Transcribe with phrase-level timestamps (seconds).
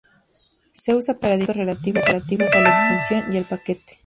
[0.73, 3.99] Se usa para definir datos relativos a la extensión y al paquete.